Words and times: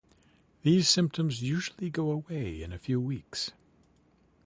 These 0.63 0.89
symptoms 0.89 1.43
usually 1.43 1.91
go 1.91 2.09
away 2.09 2.63
in 2.63 2.73
a 2.73 2.79
few 2.79 2.99
weeks. 2.99 3.51